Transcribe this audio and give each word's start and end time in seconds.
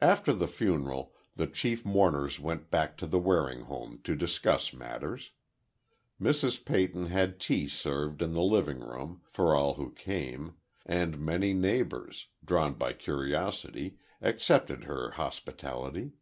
After 0.00 0.32
the 0.32 0.46
funeral, 0.48 1.12
the 1.36 1.46
chief 1.46 1.84
mourners 1.84 2.40
went 2.40 2.70
back 2.70 2.96
to 2.96 3.06
the 3.06 3.18
Waring 3.18 3.64
home 3.64 4.00
to 4.04 4.16
discuss 4.16 4.72
matters. 4.72 5.32
Mrs. 6.18 6.64
Peyton 6.64 7.08
had 7.08 7.38
tea 7.38 7.68
served 7.68 8.22
in 8.22 8.32
the 8.32 8.40
living 8.40 8.78
room, 8.78 9.20
for 9.28 9.54
all 9.54 9.74
who 9.74 9.90
came, 9.92 10.56
and 10.86 11.20
many 11.20 11.52
neighbors, 11.52 12.28
drawn 12.42 12.72
by 12.72 12.94
curiosity, 12.94 13.98
accepted 14.22 14.84
her 14.84 15.10
hospitality. 15.10 16.12